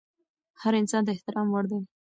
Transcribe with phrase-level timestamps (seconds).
[0.61, 1.79] هر انسان د احترام وړ دی.